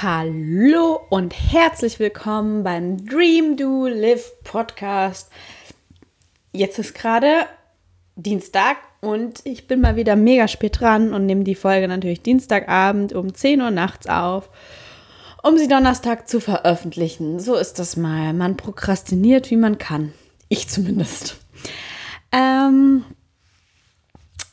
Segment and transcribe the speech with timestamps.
[0.00, 5.28] Hallo und herzlich willkommen beim Dream Do Live Podcast.
[6.52, 7.46] Jetzt ist gerade
[8.14, 13.12] Dienstag und ich bin mal wieder mega spät dran und nehme die Folge natürlich Dienstagabend
[13.12, 14.50] um 10 Uhr nachts auf,
[15.42, 17.40] um sie Donnerstag zu veröffentlichen.
[17.40, 18.34] So ist das mal.
[18.34, 20.12] Man prokrastiniert, wie man kann.
[20.48, 21.38] Ich zumindest.
[22.30, 23.04] Ähm,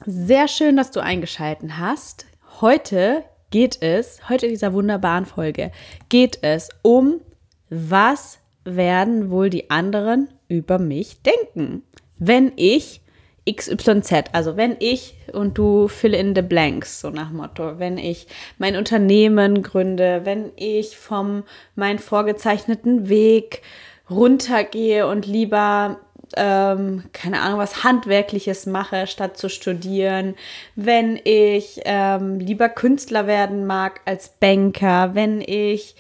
[0.08, 2.26] sehr schön, dass du eingeschalten hast.
[2.62, 5.72] Heute geht es, heute in dieser wunderbaren Folge,
[6.10, 7.22] geht es um,
[7.70, 11.84] was werden wohl die anderen über mich denken,
[12.18, 13.02] wenn ich
[13.50, 18.28] XYZ, also wenn ich und du fill in the blanks, so nach Motto, wenn ich
[18.58, 21.44] mein Unternehmen gründe, wenn ich vom
[21.76, 23.62] meinen vorgezeichneten Weg
[24.10, 26.00] runtergehe und lieber
[26.36, 30.36] ähm, keine Ahnung, was Handwerkliches mache, statt zu studieren,
[30.76, 35.96] wenn ich ähm, lieber Künstler werden mag als Banker, wenn ich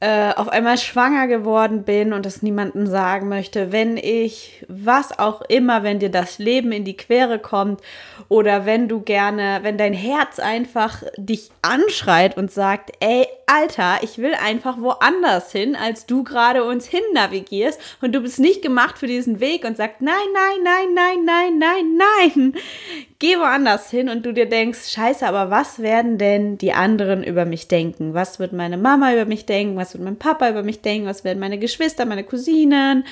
[0.00, 5.42] äh, auf einmal schwanger geworden bin und das niemandem sagen möchte, wenn ich, was auch
[5.42, 7.80] immer, wenn dir das Leben in die Quere kommt
[8.28, 14.18] oder wenn du gerne, wenn dein Herz einfach dich anschreit und sagt, ey, Alter, ich
[14.18, 18.98] will einfach woanders hin, als du gerade uns hin navigierst und du bist nicht gemacht
[18.98, 22.54] für diesen Weg und sagst, nein, nein, nein, nein, nein, nein, nein,
[23.20, 27.44] geh woanders hin und du dir denkst, scheiße, aber was werden denn die anderen über
[27.44, 28.14] mich denken?
[28.14, 29.76] Was wird meine Mama über mich denken?
[29.76, 31.08] Was wird mein Papa über mich denken?
[31.08, 33.04] Was werden meine Geschwister, meine Cousinen,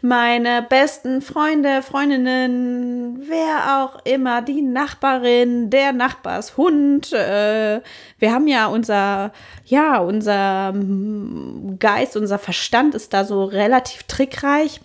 [0.00, 7.12] meine besten Freunde, Freundinnen, wer auch immer, die Nachbarin, der Nachbarshund.
[7.12, 7.80] Äh,
[8.18, 9.32] wir haben ja unser
[9.64, 14.80] ja, unser hm, Geist, unser Verstand ist da so relativ trickreich.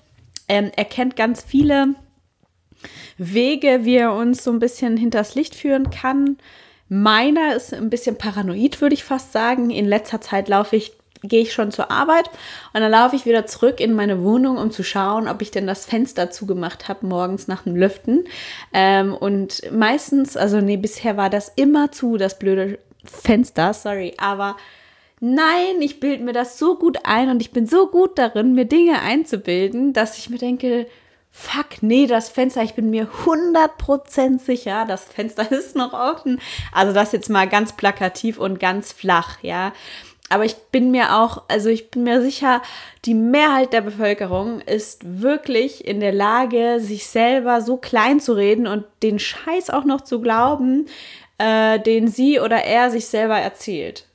[0.49, 1.95] Ähm, er kennt ganz viele
[3.17, 6.37] Wege, wie er uns so ein bisschen hinters Licht führen kann.
[6.89, 9.69] Meiner ist ein bisschen paranoid, würde ich fast sagen.
[9.69, 10.93] In letzter Zeit laufe ich,
[11.23, 12.29] gehe ich schon zur Arbeit
[12.73, 15.65] und dann laufe ich wieder zurück in meine Wohnung, um zu schauen, ob ich denn
[15.67, 18.25] das Fenster zugemacht habe morgens nach dem Lüften.
[18.73, 24.57] Ähm, und meistens, also nee, bisher war das immer zu, das blöde Fenster, sorry, aber
[25.19, 28.65] nein, ich bilde mir das so gut ein und ich bin so gut darin, mir
[28.65, 30.85] Dinge einzubilden, dass ich mir denke,
[31.35, 36.39] fuck, nee, das Fenster, ich bin mir 100% sicher, das Fenster ist noch offen.
[36.71, 39.73] Also das jetzt mal ganz plakativ und ganz flach, ja.
[40.29, 42.61] Aber ich bin mir auch, also ich bin mir sicher,
[43.05, 48.65] die Mehrheit der Bevölkerung ist wirklich in der Lage, sich selber so klein zu reden
[48.65, 50.87] und den Scheiß auch noch zu glauben,
[51.39, 54.07] äh, den sie oder er sich selber erzählt.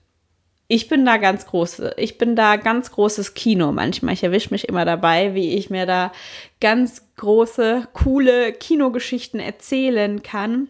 [0.71, 4.13] Ich bin da ganz große, ich bin da ganz großes Kino manchmal.
[4.13, 6.13] Ich erwische mich immer dabei, wie ich mir da
[6.61, 10.69] ganz große, coole Kinogeschichten erzählen kann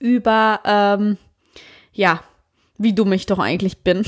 [0.00, 1.18] über, ähm,
[1.92, 2.22] ja,
[2.78, 4.04] wie dumm ich doch eigentlich bin.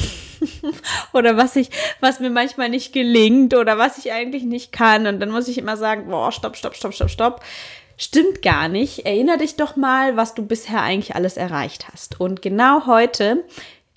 [1.13, 1.71] oder was ich,
[2.01, 5.07] was mir manchmal nicht gelingt oder was ich eigentlich nicht kann.
[5.07, 7.41] Und dann muss ich immer sagen, boah, stopp, stopp, stopp, stopp, stopp.
[7.97, 9.07] Stimmt gar nicht.
[9.07, 12.21] Erinner dich doch mal, was du bisher eigentlich alles erreicht hast.
[12.21, 13.45] Und genau heute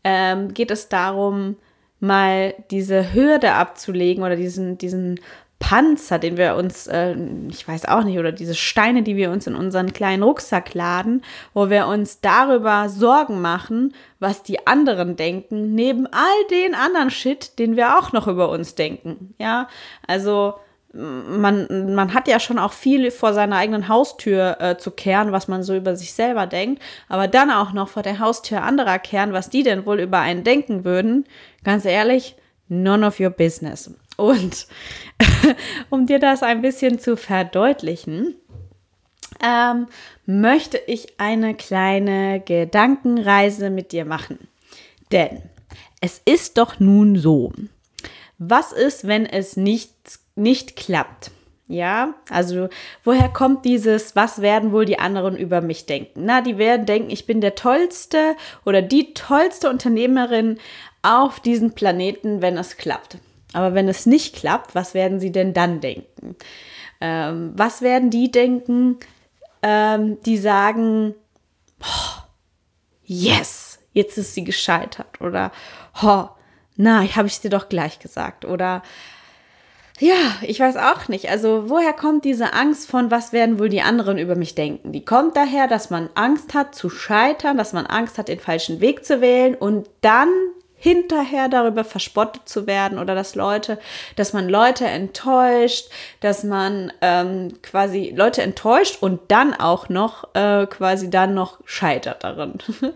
[0.03, 1.55] ähm, geht es darum,
[1.99, 5.19] mal diese Hürde abzulegen oder diesen, diesen
[5.61, 7.15] Panzer, den wir uns, äh,
[7.49, 11.21] ich weiß auch nicht, oder diese Steine, die wir uns in unseren kleinen Rucksack laden,
[11.53, 17.59] wo wir uns darüber Sorgen machen, was die anderen denken, neben all den anderen Shit,
[17.59, 19.35] den wir auch noch über uns denken.
[19.37, 19.67] Ja,
[20.07, 20.55] also
[20.93, 25.47] man, man hat ja schon auch viel vor seiner eigenen Haustür äh, zu kehren, was
[25.47, 29.33] man so über sich selber denkt, aber dann auch noch vor der Haustür anderer kehren,
[29.33, 31.25] was die denn wohl über einen denken würden,
[31.63, 32.35] ganz ehrlich,
[32.67, 33.93] none of your business.
[34.17, 34.67] Und
[35.89, 38.35] um dir das ein bisschen zu verdeutlichen,
[39.43, 39.87] ähm,
[40.25, 44.39] möchte ich eine kleine Gedankenreise mit dir machen.
[45.11, 45.41] Denn
[46.01, 47.53] es ist doch nun so,
[48.37, 49.93] was ist, wenn es nicht,
[50.41, 51.31] nicht klappt?
[51.67, 52.67] Ja, also
[53.05, 56.25] woher kommt dieses, was werden wohl die anderen über mich denken?
[56.25, 58.35] Na, die werden denken, ich bin der tollste
[58.65, 60.59] oder die tollste Unternehmerin
[61.01, 63.19] auf diesem Planeten, wenn es klappt.
[63.53, 66.35] Aber wenn es nicht klappt, was werden sie denn dann denken?
[66.99, 68.97] Ähm, was werden die denken,
[69.61, 71.15] ähm, die sagen,
[71.81, 72.21] oh,
[73.05, 75.51] yes, jetzt ist sie gescheitert oder
[76.03, 76.25] oh,
[76.75, 78.81] na, habe ich dir doch gleich gesagt oder
[79.99, 81.29] ja, ich weiß auch nicht.
[81.29, 84.91] Also woher kommt diese Angst von, was werden wohl die anderen über mich denken?
[84.91, 88.81] Die kommt daher, dass man Angst hat zu scheitern, dass man Angst hat, den falschen
[88.81, 90.29] Weg zu wählen und dann
[90.81, 93.77] hinterher darüber verspottet zu werden oder dass Leute,
[94.15, 95.91] dass man Leute enttäuscht,
[96.21, 102.23] dass man ähm, quasi Leute enttäuscht und dann auch noch äh, quasi dann noch scheitert
[102.23, 102.55] darin.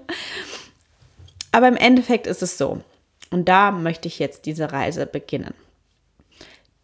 [1.52, 2.82] Aber im Endeffekt ist es so.
[3.30, 5.54] Und da möchte ich jetzt diese Reise beginnen.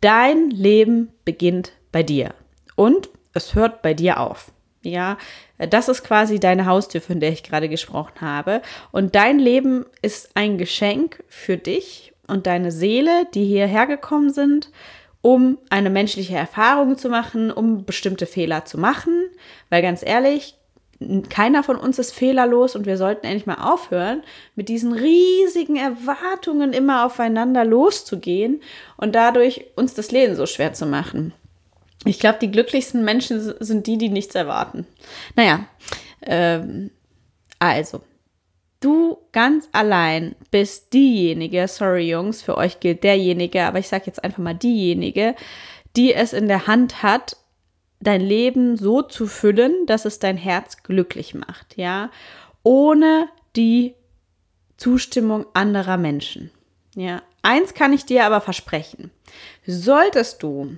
[0.02, 2.34] Dein Leben beginnt bei dir
[2.76, 4.52] und es hört bei dir auf.
[4.84, 5.18] Ja,
[5.60, 8.64] das ist quasi deine Haustür, von der ich gerade gesprochen habe.
[8.92, 14.72] Und dein Leben ist ein Geschenk für dich und deine Seele, die hierher gekommen sind,
[15.22, 19.26] um eine menschliche Erfahrung zu machen, um bestimmte Fehler zu machen.
[19.70, 20.56] Weil ganz ehrlich,
[21.30, 24.24] keiner von uns ist fehlerlos und wir sollten endlich mal aufhören,
[24.56, 28.62] mit diesen riesigen Erwartungen immer aufeinander loszugehen
[28.98, 31.34] und dadurch uns das Leben so schwer zu machen.
[32.06, 34.88] Ich glaube, die glücklichsten Menschen sind die, die nichts erwarten.
[35.36, 35.66] Naja,
[36.24, 36.92] ähm,
[37.60, 38.02] also,
[38.80, 44.24] du ganz allein bist diejenige, sorry Jungs, für euch gilt derjenige, aber ich sage jetzt
[44.24, 45.36] einfach mal diejenige,
[45.96, 47.38] die es in der Hand hat,
[48.02, 52.10] dein Leben so zu füllen, dass es dein Herz glücklich macht, ja,
[52.64, 53.96] ohne die
[54.78, 56.52] Zustimmung anderer Menschen.
[56.96, 59.12] Ja, eins kann ich dir aber versprechen.
[59.66, 60.78] Solltest du,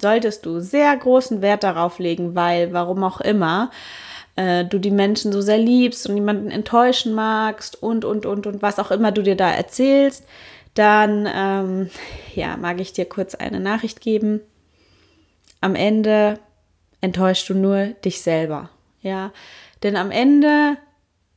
[0.00, 3.70] solltest du sehr großen Wert darauf legen, weil, warum auch immer,
[4.36, 8.62] äh, du die Menschen so sehr liebst und niemanden enttäuschen magst und, und, und, und
[8.62, 10.24] was auch immer du dir da erzählst,
[10.74, 11.90] dann, ähm,
[12.34, 14.40] ja, mag ich dir kurz eine Nachricht geben
[15.64, 16.38] am Ende
[17.00, 18.70] enttäuschst du nur dich selber.
[19.00, 19.32] Ja,
[19.82, 20.76] denn am Ende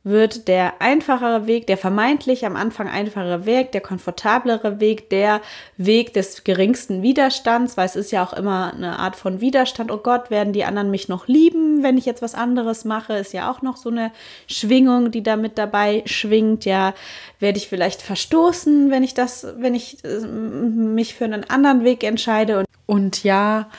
[0.10, 5.42] wird der einfachere Weg, der vermeintlich am Anfang einfachere Weg, der komfortablere Weg, der
[5.76, 9.92] Weg des geringsten Widerstands, weil es ist ja auch immer eine Art von Widerstand.
[9.92, 13.14] Oh Gott, werden die anderen mich noch lieben, wenn ich jetzt was anderes mache?
[13.18, 14.12] Ist ja auch noch so eine
[14.48, 16.64] Schwingung, die da mit dabei schwingt.
[16.64, 16.94] Ja,
[17.40, 22.06] werde ich vielleicht verstoßen, wenn ich das, wenn ich äh, mich für einen anderen Weg
[22.06, 22.60] entscheide?
[22.60, 23.70] Und, und ja,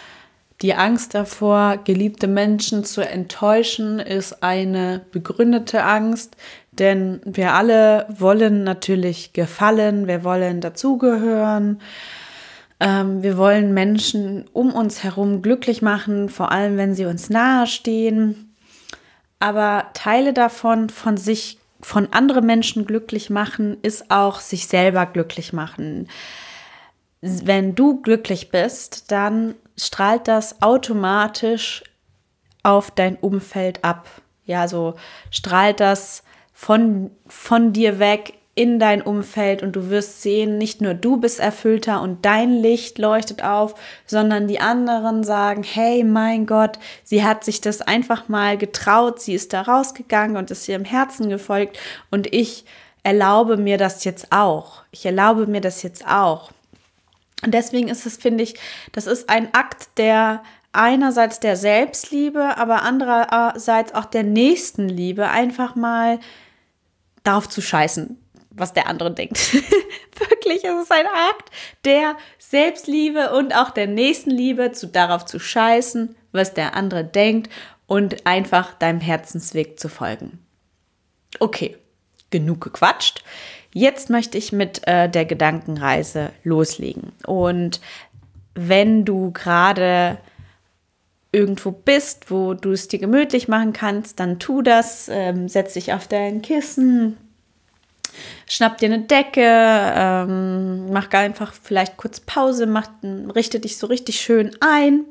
[0.62, 6.36] die Angst davor, geliebte Menschen zu enttäuschen, ist eine begründete Angst,
[6.72, 11.80] denn wir alle wollen natürlich gefallen, wir wollen dazugehören,
[12.80, 18.54] ähm, wir wollen Menschen um uns herum glücklich machen, vor allem wenn sie uns nahestehen.
[19.40, 25.52] Aber Teile davon, von sich, von anderen Menschen glücklich machen, ist auch sich selber glücklich
[25.52, 26.08] machen
[27.20, 31.84] wenn du glücklich bist, dann strahlt das automatisch
[32.62, 34.08] auf dein Umfeld ab.
[34.44, 34.94] Ja, so
[35.30, 40.92] strahlt das von, von dir weg in dein Umfeld und du wirst sehen, nicht nur
[40.92, 46.80] du bist erfüllter und dein Licht leuchtet auf, sondern die anderen sagen, hey, mein Gott,
[47.04, 51.28] sie hat sich das einfach mal getraut, sie ist da rausgegangen und ist ihrem Herzen
[51.28, 51.78] gefolgt
[52.10, 52.64] und ich
[53.04, 54.82] erlaube mir das jetzt auch.
[54.90, 56.50] Ich erlaube mir das jetzt auch.
[57.44, 58.54] Und deswegen ist es, finde ich,
[58.92, 60.42] das ist ein Akt der
[60.72, 66.20] einerseits der Selbstliebe, aber andererseits auch der Nächstenliebe, einfach mal
[67.24, 68.18] darauf zu scheißen,
[68.50, 69.54] was der andere denkt.
[70.18, 71.50] Wirklich, es ist ein Akt
[71.84, 77.50] der Selbstliebe und auch der Nächstenliebe, zu darauf zu scheißen, was der andere denkt
[77.86, 80.38] und einfach deinem Herzensweg zu folgen.
[81.40, 81.76] Okay,
[82.30, 83.22] genug gequatscht.
[83.72, 87.12] Jetzt möchte ich mit äh, der Gedankenreise loslegen.
[87.26, 87.80] Und
[88.54, 90.18] wenn du gerade
[91.32, 95.08] irgendwo bist, wo du es dir gemütlich machen kannst, dann tu das.
[95.08, 97.16] Ähm, setz dich auf dein Kissen,
[98.46, 102.88] schnapp dir eine Decke, ähm, mach einfach vielleicht kurz Pause, mach,
[103.34, 105.04] richte dich so richtig schön ein.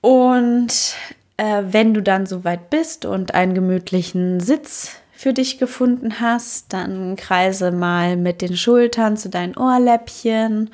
[0.00, 0.94] Und
[1.36, 7.16] äh, wenn du dann soweit bist und einen gemütlichen Sitz für dich gefunden hast, dann
[7.16, 10.70] kreise mal mit den Schultern zu deinen Ohrläppchen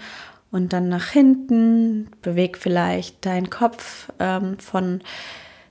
[0.50, 2.08] und dann nach hinten.
[2.22, 5.00] Beweg vielleicht deinen Kopf ähm, von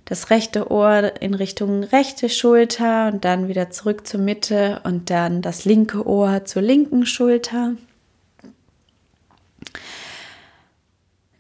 [0.06, 5.42] das rechte Ohr in Richtung rechte Schulter und dann wieder zurück zur Mitte und dann
[5.42, 7.74] das linke Ohr zur linken Schulter.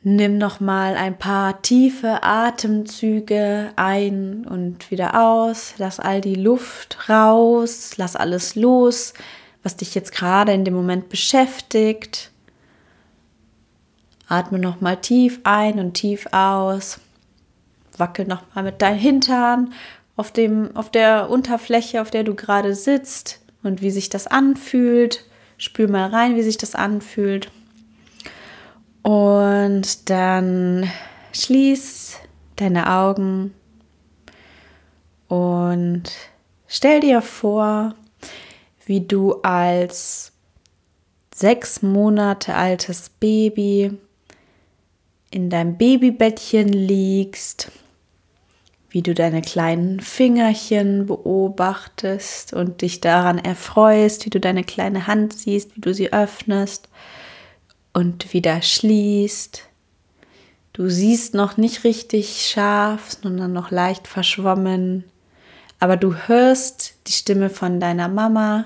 [0.04, 5.76] Nimm noch mal ein paar tiefe Atemzüge ein und wieder aus.
[5.78, 9.14] Lass all die Luft raus, lass alles los,
[9.62, 12.32] was dich jetzt gerade in dem Moment beschäftigt.
[14.28, 17.00] Atme noch mal tief ein und tief aus.
[17.96, 19.74] Wackel noch mal mit deinem Hintern
[20.16, 25.26] auf dem auf der Unterfläche, auf der du gerade sitzt und wie sich das anfühlt.
[25.60, 27.52] Spür mal rein, wie sich das anfühlt.
[29.04, 30.90] Und dann
[31.34, 32.18] schließ
[32.58, 33.54] deine Augen
[35.28, 36.04] und
[36.68, 37.96] stell dir vor,
[38.86, 40.34] wie du als
[41.34, 43.98] sechs Monate altes Baby
[45.32, 47.72] in deinem Babybettchen liegst,
[48.90, 55.34] wie du deine kleinen Fingerchen beobachtest und dich daran erfreust, wie du deine kleine Hand
[55.34, 56.90] siehst, wie du sie öffnest
[57.94, 59.68] und wieder schließt.
[60.74, 65.04] Du siehst noch nicht richtig scharf, sondern noch leicht verschwommen,
[65.80, 68.66] aber du hörst die Stimme von deiner Mama.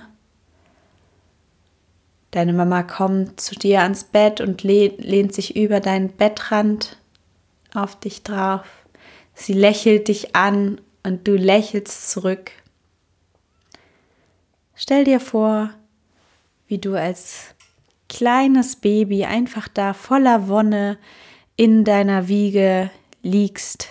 [2.31, 6.97] Deine Mama kommt zu dir ans Bett und lehnt sich über deinen Bettrand
[7.73, 8.65] auf dich drauf.
[9.33, 12.51] Sie lächelt dich an und du lächelst zurück.
[14.75, 15.69] Stell dir vor,
[16.67, 17.54] wie du als
[18.09, 20.97] kleines Baby einfach da voller Wonne
[21.55, 23.89] in deiner Wiege liegst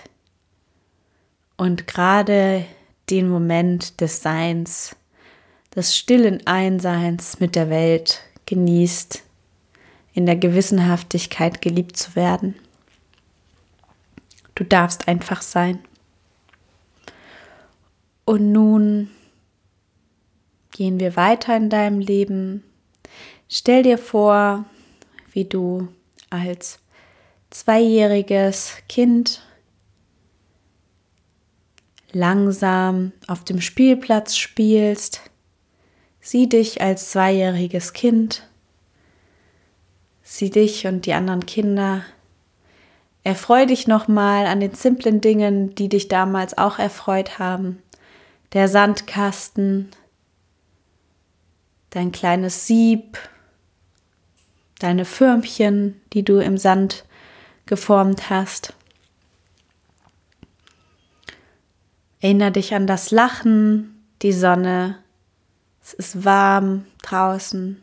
[1.57, 2.65] und gerade
[3.09, 4.95] den Moment des Seins,
[5.75, 9.23] des stillen Einseins mit der Welt genießt,
[10.13, 12.55] in der Gewissenhaftigkeit geliebt zu werden.
[14.55, 15.79] Du darfst einfach sein.
[18.23, 19.11] Und nun
[20.71, 22.63] gehen wir weiter in deinem Leben
[23.47, 24.65] Stell dir vor,
[25.31, 25.87] wie du
[26.29, 26.79] als
[27.51, 29.41] zweijähriges Kind
[32.11, 35.21] langsam auf dem Spielplatz spielst.
[36.21, 38.47] Sieh dich als zweijähriges Kind.
[40.23, 42.03] Sieh dich und die anderen Kinder.
[43.23, 47.81] Erfreu dich nochmal an den simplen Dingen, die dich damals auch erfreut haben.
[48.53, 49.89] Der Sandkasten,
[51.89, 53.17] dein kleines Sieb,
[54.85, 57.05] deine Förmchen, die du im Sand
[57.65, 58.73] geformt hast.
[62.19, 64.99] Erinnere dich an das Lachen, die Sonne.
[65.81, 67.81] Es ist warm draußen.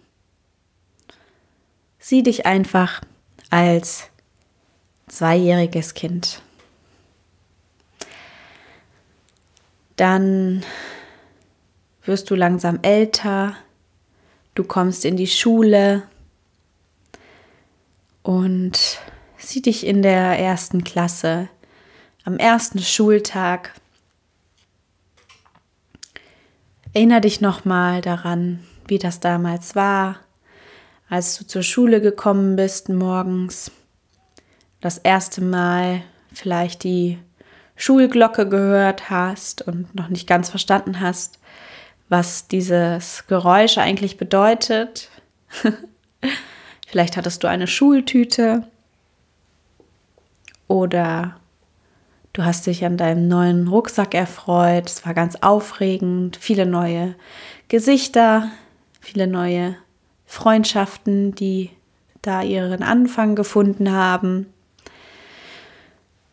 [1.98, 3.00] Sieh dich einfach
[3.50, 4.08] als
[5.08, 6.40] zweijähriges Kind.
[9.96, 10.64] Dann
[12.04, 13.56] wirst du langsam älter,
[14.54, 16.04] du kommst in die Schule,
[18.22, 18.98] und
[19.36, 21.48] sieh dich in der ersten Klasse,
[22.24, 23.74] am ersten Schultag.
[26.92, 30.20] Erinner dich nochmal daran, wie das damals war,
[31.08, 33.70] als du zur Schule gekommen bist morgens.
[34.80, 36.02] Das erste Mal
[36.32, 37.18] vielleicht die
[37.76, 41.38] Schulglocke gehört hast und noch nicht ganz verstanden hast,
[42.08, 45.08] was dieses Geräusch eigentlich bedeutet.
[46.92, 48.66] Vielleicht hattest du eine Schultüte
[50.68, 51.36] oder
[52.34, 54.90] du hast dich an deinem neuen Rucksack erfreut.
[54.90, 57.14] Es war ganz aufregend, viele neue
[57.68, 58.50] Gesichter,
[59.00, 59.74] viele neue
[60.26, 61.70] Freundschaften, die
[62.20, 64.52] da ihren Anfang gefunden haben.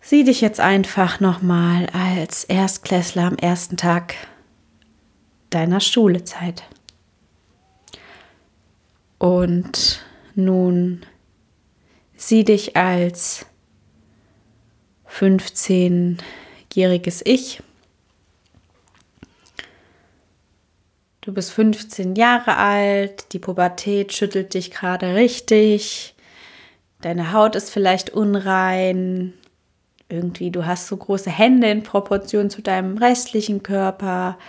[0.01, 4.15] Sieh dich jetzt einfach nochmal als Erstklässler am ersten Tag
[5.51, 6.63] deiner Schulezeit.
[9.19, 10.03] Und
[10.35, 11.01] nun
[12.15, 13.45] sieh dich als
[15.09, 17.61] 15-jähriges Ich.
[21.21, 26.15] Du bist 15 Jahre alt, die Pubertät schüttelt dich gerade richtig,
[27.01, 29.33] deine Haut ist vielleicht unrein,
[30.07, 34.39] irgendwie du hast so große Hände in Proportion zu deinem restlichen Körper,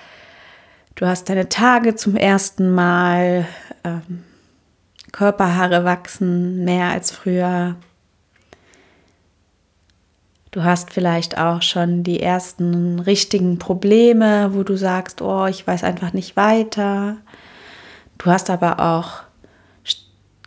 [0.94, 3.46] du hast deine Tage zum ersten Mal,
[3.84, 4.24] ähm,
[5.12, 7.76] Körperhaare wachsen mehr als früher.
[10.50, 15.84] Du hast vielleicht auch schon die ersten richtigen Probleme, wo du sagst, oh, ich weiß
[15.84, 17.18] einfach nicht weiter.
[18.18, 19.22] Du hast aber auch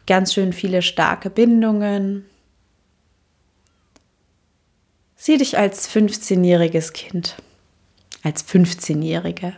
[0.06, 2.26] ganz schön viele starke Bindungen.
[5.16, 7.38] Sieh dich als 15-jähriges Kind,
[8.24, 9.54] als 15-Jährige.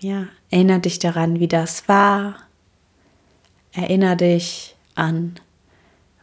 [0.00, 2.47] Ja, erinnere dich daran, wie das war.
[3.72, 5.34] Erinnere dich an,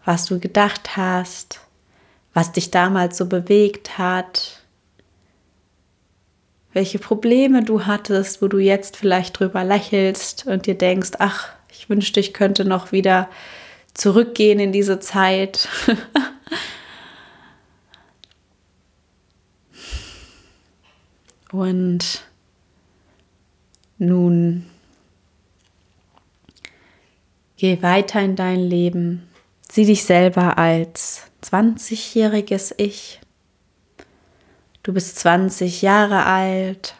[0.04, 1.62] was du gedacht hast,
[2.34, 4.62] was dich damals so bewegt hat,
[6.74, 11.90] welche Probleme du hattest, wo du jetzt vielleicht drüber lächelst und dir denkst, ach, ich
[11.90, 13.30] wünschte, ich könnte noch wieder
[13.94, 15.70] zurückgehen in diese Zeit.
[21.52, 22.26] Und
[23.98, 24.66] nun
[27.58, 29.28] geh weiter in dein Leben.
[29.72, 33.20] Sieh dich selber als 20-jähriges Ich.
[34.84, 36.96] Du bist 20 Jahre alt,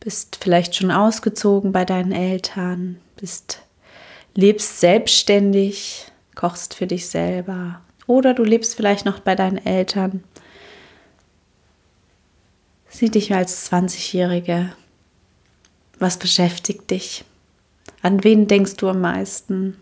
[0.00, 3.62] bist vielleicht schon ausgezogen bei deinen Eltern, bist
[4.34, 10.22] lebst selbstständig, kochst für dich selber oder du lebst vielleicht noch bei deinen Eltern
[12.92, 14.72] Sieh dich als 20-Jährige.
[16.00, 17.24] Was beschäftigt dich?
[18.02, 19.76] An wen denkst du am meisten?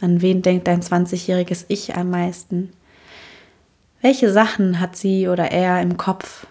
[0.00, 2.72] An wen denkt dein 20-jähriges Ich am meisten?
[4.02, 6.46] Welche Sachen hat sie oder er im Kopf?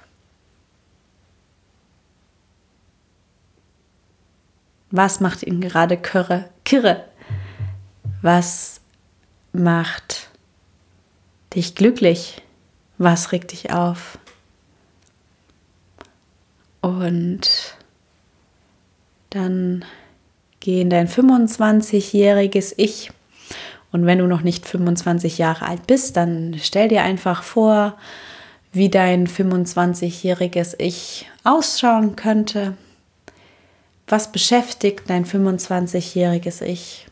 [4.91, 6.50] Was macht ihn gerade kirre?
[6.63, 7.06] kirre?
[8.22, 8.82] Was
[9.53, 10.29] macht
[11.56, 12.41] dich glücklich?
[12.98, 14.18] Was regt dich auf?
[16.82, 17.77] Und
[19.29, 19.86] dann
[20.59, 23.11] geh in dein 25-jähriges Ich.
[23.91, 27.97] Und wenn du noch nicht 25 Jahre alt bist, dann stell dir einfach vor,
[28.71, 32.75] wie dein 25-jähriges Ich ausschauen könnte.
[34.07, 37.07] Was beschäftigt dein 25-jähriges Ich?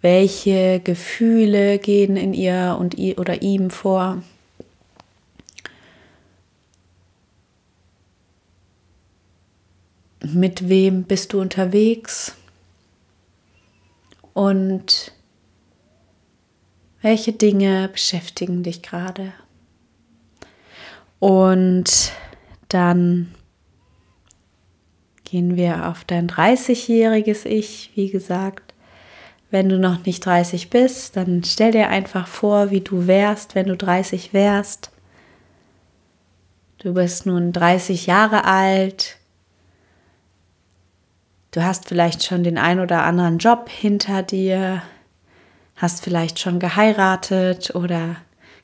[0.00, 4.22] Welche Gefühle gehen in ihr und oder ihm vor?
[10.32, 12.34] Mit wem bist du unterwegs
[14.32, 15.12] und
[17.02, 19.32] welche Dinge beschäftigen dich gerade.
[21.18, 22.12] Und
[22.68, 23.34] dann
[25.24, 28.74] gehen wir auf dein 30-jähriges Ich, wie gesagt.
[29.50, 33.66] Wenn du noch nicht 30 bist, dann stell dir einfach vor, wie du wärst, wenn
[33.66, 34.90] du 30 wärst.
[36.78, 39.16] Du bist nun 30 Jahre alt,
[41.54, 44.82] Du hast vielleicht schon den ein oder anderen Job hinter dir,
[45.76, 48.16] hast vielleicht schon geheiratet oder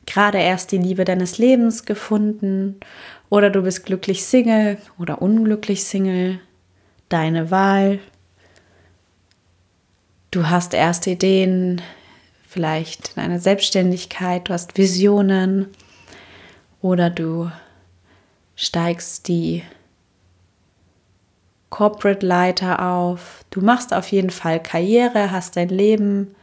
[0.07, 2.81] gerade erst die Liebe deines Lebens gefunden
[3.29, 6.41] oder du bist glücklich Single oder unglücklich Single.
[7.09, 8.01] Deine Wahl.
[10.33, 11.81] Du hast erste Ideen,
[12.49, 15.69] vielleicht in einer Selbstständigkeit, du hast Visionen
[16.83, 17.53] oder du
[18.57, 19.63] steigst die
[21.71, 23.45] Corporate Leiter auf.
[23.51, 26.35] Du machst auf jeden Fall Karriere, hast dein Leben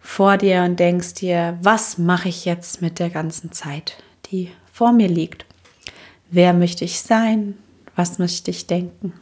[0.00, 4.92] vor dir und denkst dir, was mache ich jetzt mit der ganzen Zeit, die vor
[4.92, 5.46] mir liegt?
[6.30, 7.56] Wer möchte ich sein?
[7.96, 9.12] Was möchte ich denken?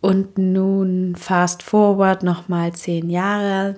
[0.00, 3.76] Und nun fast forward nochmal zehn Jahre.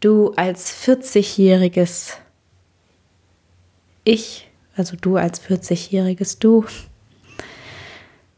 [0.00, 2.14] Du als 40-jähriges
[4.04, 6.64] Ich, also du als 40-jähriges Du,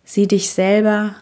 [0.04, 1.16] Sieh dich selber.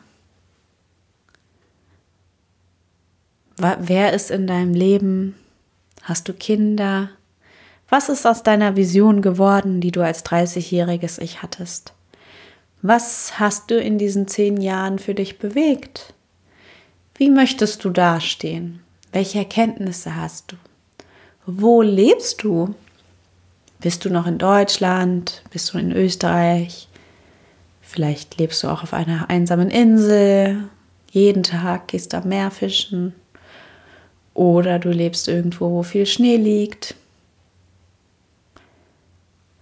[3.57, 5.37] Wer ist in deinem Leben?
[6.03, 7.11] Hast du Kinder?
[7.88, 11.92] Was ist aus deiner Vision geworden, die du als 30-jähriges Ich hattest?
[12.81, 16.14] Was hast du in diesen zehn Jahren für dich bewegt?
[17.14, 18.83] Wie möchtest du dastehen?
[19.12, 20.57] Welche Erkenntnisse hast du?
[21.47, 22.75] Wo lebst du?
[23.81, 25.42] Bist du noch in Deutschland?
[25.51, 26.88] Bist du in Österreich?
[27.92, 30.64] Vielleicht lebst du auch auf einer einsamen Insel,
[31.11, 33.12] jeden Tag gehst du am Meer fischen
[34.33, 36.94] oder du lebst irgendwo, wo viel Schnee liegt.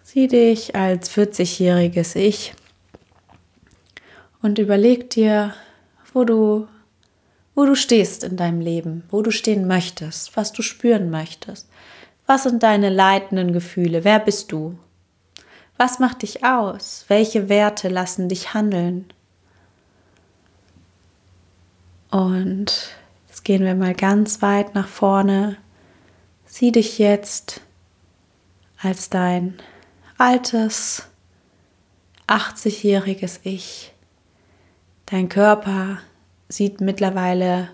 [0.04, 2.54] Sieh dich als 40-jähriges Ich
[4.42, 5.52] und überleg dir,
[6.12, 6.68] wo du,
[7.56, 11.68] wo du stehst in deinem Leben, wo du stehen möchtest, was du spüren möchtest.
[12.28, 14.04] Was sind deine leitenden Gefühle?
[14.04, 14.78] Wer bist du?
[15.80, 17.06] Was macht dich aus?
[17.08, 19.10] Welche Werte lassen dich handeln?
[22.10, 22.90] Und
[23.28, 25.56] jetzt gehen wir mal ganz weit nach vorne.
[26.44, 27.62] Sieh dich jetzt
[28.82, 29.54] als dein
[30.18, 31.08] altes,
[32.28, 33.94] 80-jähriges Ich.
[35.06, 35.96] Dein Körper
[36.50, 37.70] sieht mittlerweile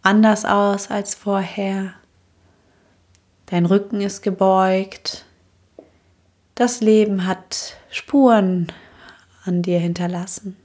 [0.00, 1.92] anders aus als vorher.
[3.44, 5.26] Dein Rücken ist gebeugt.
[6.58, 8.66] Das Leben hat Spuren
[9.44, 10.56] an dir hinterlassen.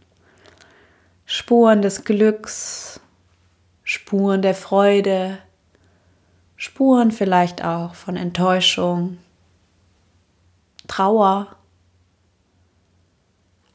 [1.27, 2.99] Spuren des Glücks,
[3.83, 5.37] Spuren der Freude,
[6.55, 9.19] Spuren vielleicht auch von Enttäuschung,
[10.87, 11.55] Trauer.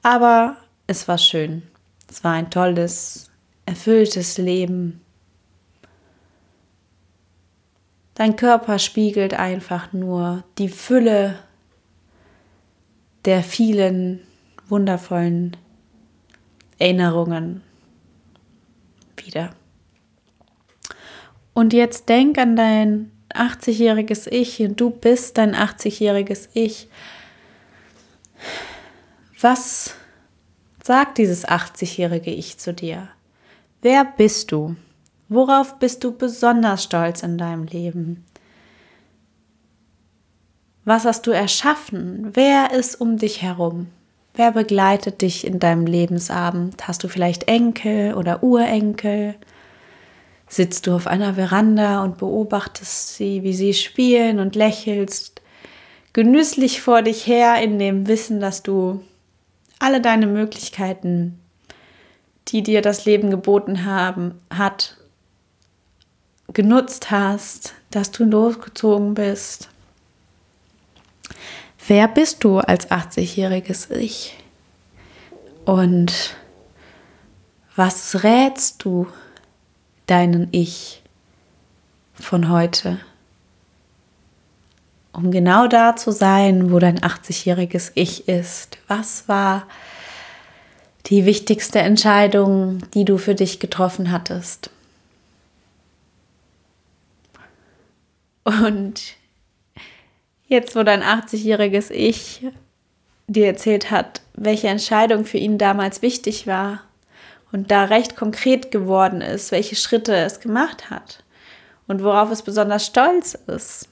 [0.02, 0.56] Aber
[0.88, 1.62] es war schön.
[2.10, 3.30] Es war ein tolles,
[3.64, 5.02] erfülltes Leben.
[8.14, 11.38] Dein Körper spiegelt einfach nur die Fülle
[13.24, 14.20] der vielen
[14.68, 15.56] wundervollen
[16.78, 17.62] Erinnerungen
[19.16, 19.50] wieder.
[21.54, 26.88] Und jetzt denk an dein 80-jähriges Ich und du bist dein 80-jähriges Ich.
[29.40, 29.94] Was
[30.82, 33.08] sagt dieses 80-jährige Ich zu dir?
[33.82, 34.76] Wer bist du?
[35.28, 38.24] Worauf bist du besonders stolz in deinem Leben?
[40.88, 42.30] Was hast du erschaffen?
[42.32, 43.88] Wer ist um dich herum?
[44.32, 46.88] Wer begleitet dich in deinem Lebensabend?
[46.88, 49.34] Hast du vielleicht Enkel oder Urenkel?
[50.48, 55.42] Sitzt du auf einer Veranda und beobachtest sie, wie sie spielen und lächelst
[56.14, 59.02] genüsslich vor dich her in dem Wissen, dass du
[59.78, 61.38] alle deine Möglichkeiten,
[62.48, 64.96] die dir das Leben geboten haben, hat,
[66.54, 69.67] genutzt hast, dass du losgezogen bist.
[71.88, 74.36] Wer bist du als 80-jähriges Ich?
[75.64, 76.36] Und
[77.76, 79.06] was rätst du
[80.04, 81.02] deinen Ich
[82.12, 83.00] von heute?
[85.14, 88.76] Um genau da zu sein, wo dein 80-jähriges Ich ist.
[88.86, 89.66] Was war
[91.06, 94.68] die wichtigste Entscheidung, die du für dich getroffen hattest?
[98.44, 99.16] Und
[100.48, 102.46] jetzt, wo dein 80-jähriges Ich
[103.26, 106.82] dir erzählt hat, welche Entscheidung für ihn damals wichtig war
[107.52, 111.22] und da recht konkret geworden ist, welche Schritte es gemacht hat
[111.86, 113.88] und worauf es besonders stolz ist,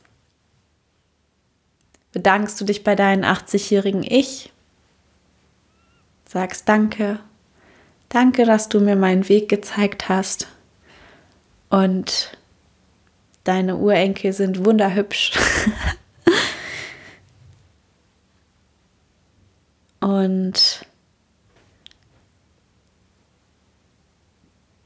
[2.13, 4.53] bedankst du dich bei deinem 80-jährigen Ich,
[6.27, 7.21] sagst Danke,
[8.09, 10.49] danke, dass du mir meinen Weg gezeigt hast
[11.69, 12.37] und
[13.47, 15.31] Deine Urenkel sind wunderhübsch.
[20.07, 20.87] Und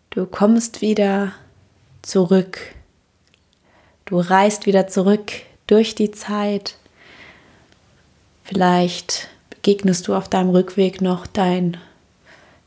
[0.09, 1.35] du kommst wieder
[2.00, 2.74] zurück.
[4.06, 5.33] Du reist wieder zurück
[5.66, 6.78] durch die Zeit.
[8.44, 11.76] Vielleicht begegnest du auf deinem Rückweg noch dein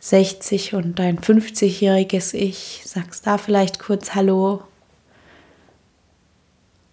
[0.02, 4.62] 60 und dein 50-jähriges Ich, sagst da vielleicht kurz Hallo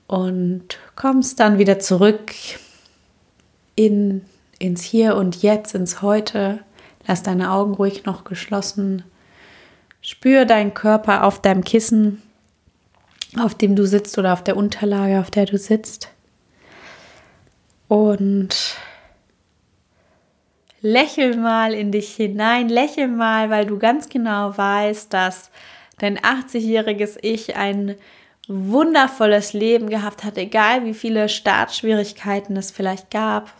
[0.07, 2.33] und kommst dann wieder zurück
[3.77, 4.25] in,
[4.61, 6.61] ins Hier und Jetzt, ins Heute.
[7.09, 9.03] Lass deine Augen ruhig noch geschlossen.
[10.03, 12.23] Spür deinen Körper auf deinem Kissen,
[13.38, 16.11] auf dem du sitzt oder auf der Unterlage, auf der du sitzt.
[17.88, 18.77] Und
[20.83, 25.51] lächel mal in dich hinein, lächel mal, weil du ganz genau weißt, dass
[25.99, 27.96] dein 80-jähriges Ich ein
[28.46, 33.53] wundervolles Leben gehabt hat, egal wie viele Startschwierigkeiten es vielleicht gab.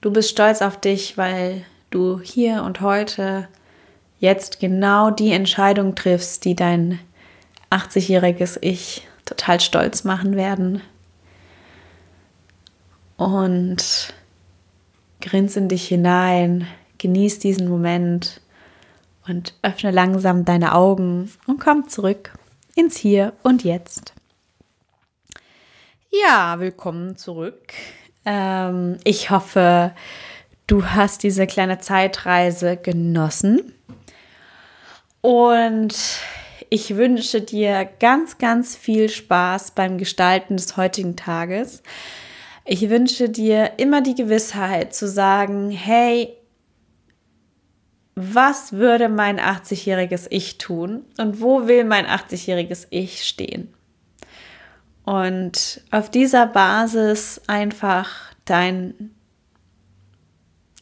[0.00, 3.48] Du bist stolz auf dich, weil du hier und heute
[4.20, 7.00] jetzt genau die Entscheidung triffst, die dein
[7.70, 10.82] 80-jähriges Ich total stolz machen werden.
[13.16, 14.14] Und
[15.20, 18.40] grins in dich hinein, genieß diesen Moment
[19.26, 22.32] und öffne langsam deine Augen und komm zurück
[22.76, 24.14] ins Hier und Jetzt.
[26.10, 27.74] Ja, willkommen zurück.
[28.28, 29.92] Ähm, ich hoffe,
[30.66, 33.72] du hast diese kleine Zeitreise genossen.
[35.22, 35.96] Und
[36.68, 41.82] ich wünsche dir ganz, ganz viel Spaß beim Gestalten des heutigen Tages.
[42.66, 46.36] Ich wünsche dir immer die Gewissheit zu sagen, hey,
[48.14, 53.72] was würde mein 80-jähriges Ich tun und wo will mein 80-jähriges Ich stehen?
[55.08, 58.10] Und auf dieser Basis einfach
[58.44, 59.14] dein,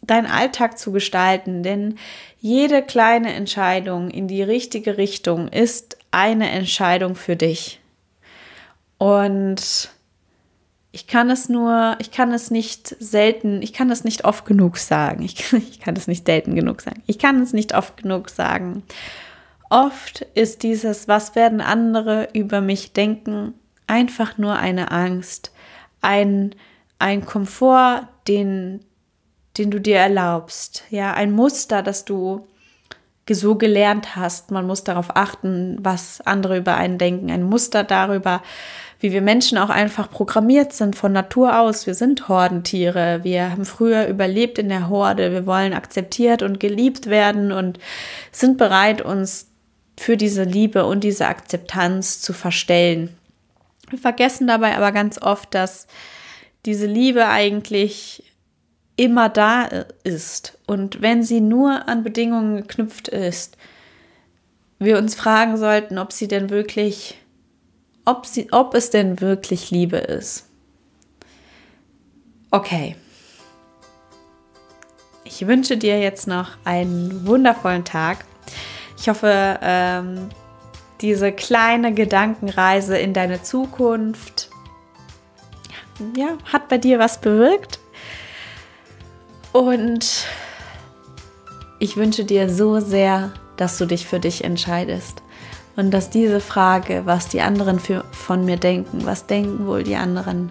[0.03, 1.97] dein Alltag zu gestalten, denn
[2.41, 7.79] jede kleine Entscheidung in die richtige Richtung ist eine Entscheidung für dich.
[8.99, 9.91] Und
[10.91, 14.79] ich kann es nur, ich kann es nicht selten, ich kann es nicht oft genug
[14.79, 15.23] sagen.
[15.23, 17.01] Ich ich kann es nicht selten genug sagen.
[17.07, 18.83] Ich kann es nicht oft genug sagen.
[19.71, 23.55] Oft ist dieses, was werden andere über mich denken,
[23.87, 25.53] einfach nur eine Angst,
[26.01, 26.55] ein,
[26.99, 28.81] ein Komfort, den,
[29.59, 32.47] den du dir erlaubst, ja, ein Muster, das du
[33.29, 34.51] so gelernt hast.
[34.51, 38.43] Man muss darauf achten, was andere über einen denken, ein Muster darüber,
[39.01, 41.87] wie wir Menschen auch einfach programmiert sind von Natur aus.
[41.87, 43.21] Wir sind Hordentiere.
[43.25, 45.33] Wir haben früher überlebt in der Horde.
[45.33, 47.79] Wir wollen akzeptiert und geliebt werden und
[48.33, 49.49] sind bereit, uns
[49.99, 53.17] für diese Liebe und diese Akzeptanz zu verstellen.
[53.89, 55.87] Wir vergessen dabei aber ganz oft, dass
[56.65, 58.25] diese Liebe eigentlich
[58.97, 59.69] immer da
[60.05, 60.59] ist.
[60.67, 63.57] Und wenn sie nur an Bedingungen geknüpft ist,
[64.79, 67.17] wir uns fragen sollten, ob sie denn wirklich
[68.07, 70.47] ob, sie, ob es denn wirklich Liebe ist.
[72.51, 72.97] Okay.
[75.25, 78.25] Ich wünsche dir jetzt noch einen wundervollen Tag.
[78.97, 80.29] Ich hoffe, ähm,
[81.01, 84.51] diese kleine Gedankenreise in deine Zukunft
[86.15, 87.81] ja, hat bei dir was bewirkt.
[89.53, 90.27] Und
[91.79, 95.23] ich wünsche dir so sehr, dass du dich für dich entscheidest.
[95.77, 99.97] Und dass diese Frage, was die anderen für, von mir denken, was denken wohl die
[99.97, 100.51] anderen,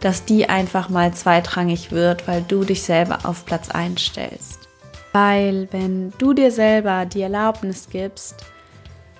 [0.00, 4.68] dass die einfach mal zweitrangig wird, weil du dich selber auf Platz 1 stellst.
[5.12, 8.44] Weil wenn du dir selber die Erlaubnis gibst,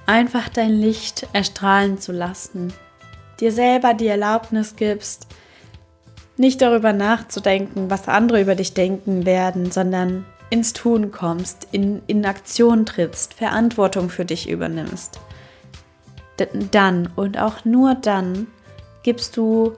[0.07, 2.73] einfach dein Licht erstrahlen zu lassen,
[3.41, 5.27] dir selber die Erlaubnis gibst,
[6.37, 12.27] nicht darüber nachzudenken, was andere über dich denken werden, sondern ins Tun kommst, in, in
[12.27, 15.21] Aktion trittst, Verantwortung für dich übernimmst,
[16.71, 18.49] dann und auch nur dann
[19.03, 19.77] gibst du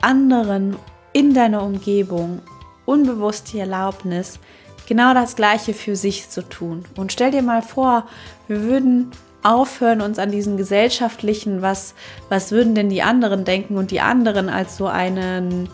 [0.00, 0.76] anderen
[1.12, 2.40] in deiner Umgebung
[2.86, 4.38] unbewusst die Erlaubnis,
[4.86, 6.84] genau das Gleiche für sich zu tun.
[6.96, 8.06] Und stell dir mal vor,
[8.48, 9.10] wir würden
[9.42, 11.94] aufhören, uns an diesen gesellschaftlichen, was,
[12.28, 15.68] was würden denn die anderen denken und die anderen als so einen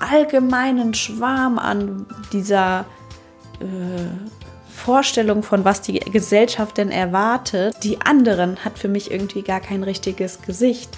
[0.00, 2.84] allgemeinen Schwarm an dieser
[3.60, 3.64] äh,
[4.68, 9.82] Vorstellung von, was die Gesellschaft denn erwartet, die anderen hat für mich irgendwie gar kein
[9.82, 10.90] richtiges Gesicht.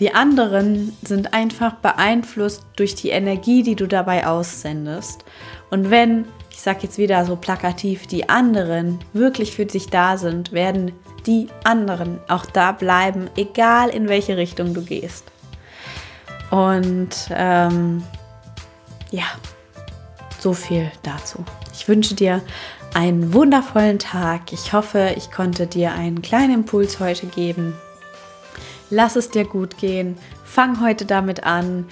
[0.00, 5.24] Die anderen sind einfach beeinflusst durch die Energie, die du dabei aussendest.
[5.70, 6.24] Und wenn,
[6.60, 10.92] ich sage jetzt wieder so plakativ, die anderen wirklich für dich da sind, werden
[11.24, 15.24] die anderen auch da bleiben, egal in welche Richtung du gehst.
[16.50, 18.02] Und ähm,
[19.10, 19.24] ja,
[20.38, 21.42] so viel dazu.
[21.72, 22.42] Ich wünsche dir
[22.92, 24.52] einen wundervollen Tag.
[24.52, 27.72] Ich hoffe, ich konnte dir einen kleinen Impuls heute geben.
[28.90, 30.18] Lass es dir gut gehen.
[30.44, 31.86] Fang heute damit an,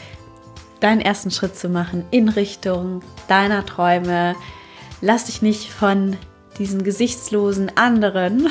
[0.81, 4.37] deinen ersten Schritt zu machen in Richtung deiner Träume.
[5.01, 6.17] Lass dich nicht von
[6.59, 8.49] diesen gesichtslosen anderen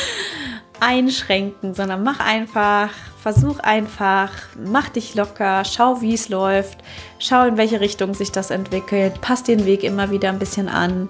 [0.80, 6.78] einschränken, sondern mach einfach, versuch einfach, mach dich locker, schau, wie es läuft,
[7.18, 11.08] schau, in welche Richtung sich das entwickelt, pass den Weg immer wieder ein bisschen an,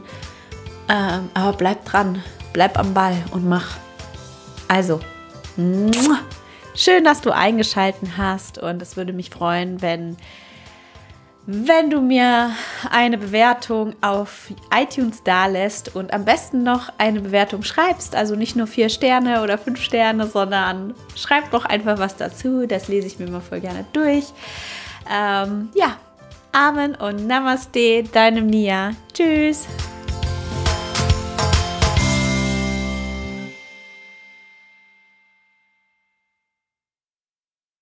[0.89, 2.23] ähm, aber bleib dran,
[2.53, 3.77] bleib am Ball und mach.
[4.69, 5.01] Also,
[5.57, 10.17] schön, dass du eingeschalten hast und es würde mich freuen, wenn
[11.47, 12.53] wenn du mir
[12.91, 18.57] eine Bewertung auf iTunes da lässt und am besten noch eine Bewertung schreibst, also nicht
[18.57, 23.19] nur vier Sterne oder fünf Sterne, sondern schreib doch einfach was dazu, das lese ich
[23.19, 24.25] mir immer voll gerne durch.
[25.11, 25.99] Ähm, ja,
[26.53, 28.93] Amen und Namaste, deine Mia.
[29.13, 29.67] Tschüss.